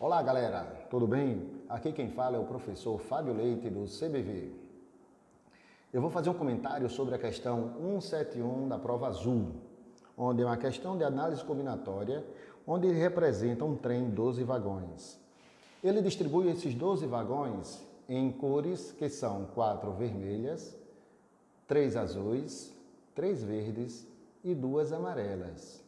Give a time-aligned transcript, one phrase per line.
[0.00, 1.50] Olá galera, tudo bem?
[1.68, 4.52] Aqui quem fala é o professor Fábio Leite do CBV.
[5.92, 9.56] Eu vou fazer um comentário sobre a questão 171 da prova azul,
[10.16, 12.24] onde é uma questão de análise combinatória,
[12.64, 15.18] onde ele representa um trem 12 vagões.
[15.82, 20.78] Ele distribui esses 12 vagões em cores que são quatro vermelhas,
[21.66, 22.72] três azuis,
[23.16, 24.06] três verdes
[24.44, 25.82] e duas amarelas.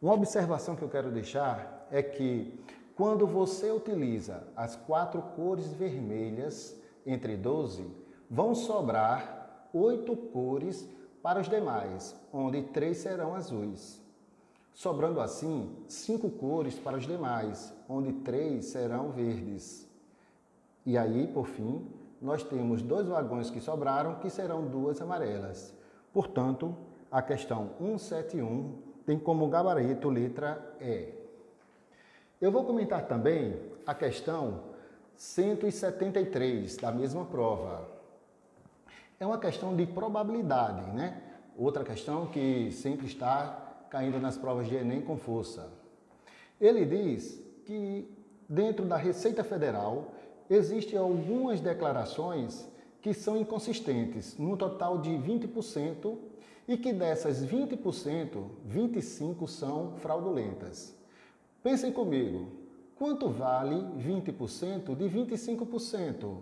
[0.00, 2.56] Uma observação que eu quero deixar é que
[3.00, 7.90] quando você utiliza as quatro cores vermelhas entre 12,
[8.28, 10.86] vão sobrar oito cores
[11.22, 13.98] para os demais, onde três serão azuis.
[14.74, 19.88] Sobrando assim cinco cores para os demais, onde três serão verdes.
[20.84, 21.88] E aí, por fim,
[22.20, 25.74] nós temos dois vagões que sobraram, que serão duas amarelas.
[26.12, 26.76] Portanto,
[27.10, 28.74] a questão 171
[29.06, 31.19] tem como gabarito letra E.
[32.40, 33.54] Eu vou comentar também
[33.86, 34.62] a questão
[35.14, 37.86] 173 da mesma prova.
[39.18, 41.22] É uma questão de probabilidade, né?
[41.54, 45.70] Outra questão que sempre está caindo nas provas de Enem com força.
[46.58, 48.10] Ele diz que
[48.48, 50.14] dentro da Receita Federal
[50.48, 52.66] existem algumas declarações
[53.02, 56.16] que são inconsistentes, no total de 20%,
[56.66, 60.98] e que dessas 20%, 25% são fraudulentas.
[61.62, 62.48] Pensem comigo,
[62.96, 66.38] quanto vale 20% de 25%?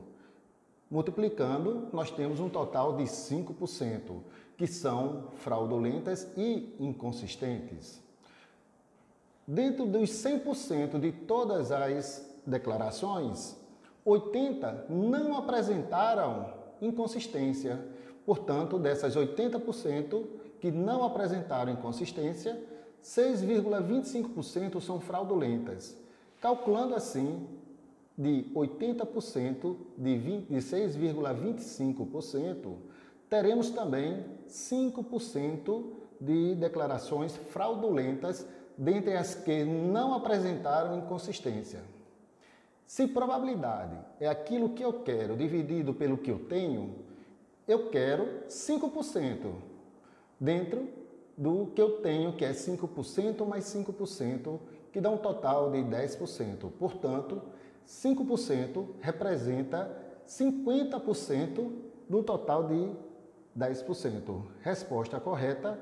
[0.89, 4.23] Multiplicando, nós temos um total de 5%,
[4.57, 8.01] que são fraudulentas e inconsistentes.
[9.47, 13.57] Dentro dos 100% de todas as declarações,
[14.05, 17.85] 80 não apresentaram inconsistência.
[18.25, 20.25] Portanto, dessas 80%
[20.61, 22.61] que não apresentaram inconsistência,
[23.03, 25.97] 6,25% são fraudulentas.
[26.41, 27.49] Calculando assim,
[28.17, 32.77] de 80% de, de 6,25%,
[33.31, 35.85] teremos também 5%
[36.21, 38.45] de declarações fraudulentas
[38.77, 41.81] dentre as que não apresentaram inconsistência.
[42.87, 46.95] Se probabilidade é aquilo que eu quero dividido pelo que eu tenho,
[47.67, 49.53] eu quero 5%
[50.41, 50.89] dentro
[51.39, 54.59] do que eu tenho, que é 5% mais 5%,
[54.93, 56.69] que dá um total de 10%.
[56.77, 57.41] Portanto,
[57.87, 59.89] 5% representa
[60.27, 61.73] 50%
[62.09, 62.91] do total de
[63.57, 64.43] 10%.
[64.63, 65.79] Resposta correta,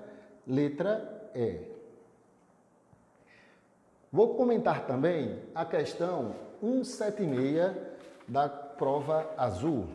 [0.46, 1.74] letra E.
[4.12, 7.74] Vou comentar também a questão 176
[8.28, 9.88] da prova azul.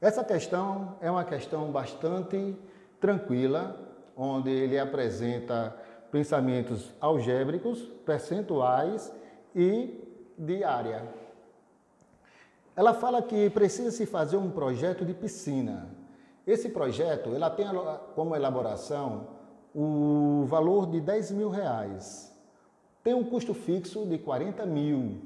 [0.00, 2.56] Essa questão é uma questão bastante
[3.02, 3.76] tranquila,
[4.16, 5.76] onde ele apresenta
[6.10, 9.12] pensamentos algébricos, percentuais
[9.54, 10.00] e
[10.38, 11.06] de área.
[12.74, 15.90] Ela fala que precisa se fazer um projeto de piscina.
[16.46, 17.66] Esse projeto ela tem
[18.14, 19.28] como elaboração
[19.74, 22.32] o valor de 10 mil reais
[23.02, 25.22] tem um custo fixo de 40 mil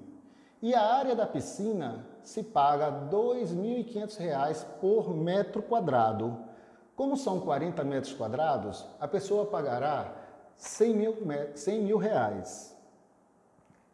[0.62, 6.38] e a área da piscina se paga R$ 2.500 por metro quadrado.
[6.96, 10.12] Como são 40 metros quadrados, a pessoa pagará
[10.56, 11.14] 100 mil,
[11.54, 12.74] 100 mil reais.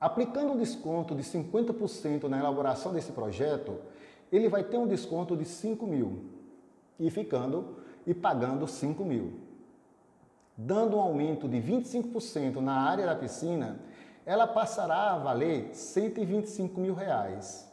[0.00, 3.78] Aplicando um desconto de 50% na elaboração desse projeto,
[4.30, 6.24] ele vai ter um desconto de 5 mil
[6.98, 7.76] e ficando
[8.06, 9.52] e pagando 5 mil
[10.56, 13.80] dando um aumento de 25% na área da piscina,
[14.24, 17.70] ela passará a valer 125 mil reais.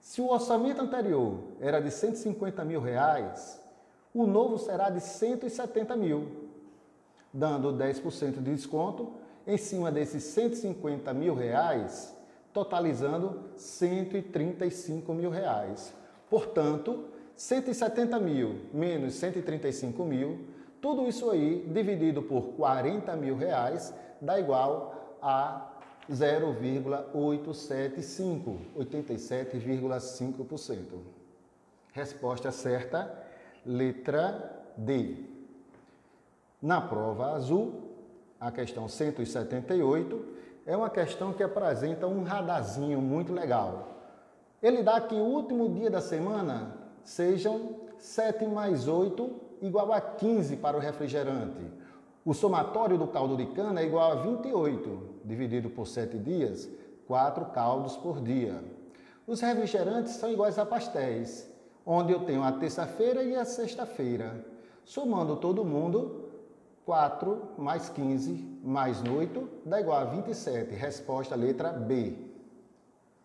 [0.00, 3.60] Se o orçamento anterior era de 150 mil reais,
[4.22, 6.26] o novo será de 170 mil,
[7.32, 9.12] dando 10% de desconto
[9.46, 12.14] em cima desses 150 mil reais,
[12.52, 15.92] totalizando 135 mil reais.
[16.30, 17.04] Portanto,
[17.36, 25.18] 170 mil menos 135 mil tudo isso aí dividido por 40 mil reais dá igual
[25.20, 25.72] a
[26.08, 30.76] 0,875, 87,5%.
[31.92, 33.25] Resposta certa,
[33.66, 35.16] letra D.
[36.62, 37.82] Na prova azul,
[38.40, 40.24] a questão 178
[40.64, 43.96] é uma questão que apresenta um radarzinho muito legal.
[44.62, 49.30] Ele dá que o último dia da semana sejam 7 mais 8
[49.62, 51.60] igual a 15 para o refrigerante.
[52.24, 56.68] O somatório do caldo de cana é igual a 28, dividido por 7 dias,
[57.06, 58.60] 4 caldos por dia.
[59.26, 61.48] Os refrigerantes são iguais a pastéis,
[61.86, 64.44] onde eu tenho a terça-feira e a sexta-feira.
[64.84, 66.26] Somando todo mundo,
[66.84, 70.74] 4 mais 15 mais 8 dá igual a 27.
[70.74, 72.16] Resposta letra B.